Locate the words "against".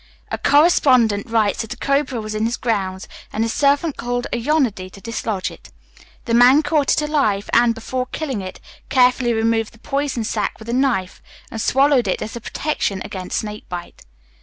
13.05-13.41